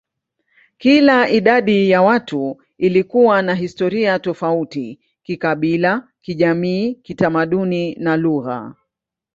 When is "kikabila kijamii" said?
5.23-6.95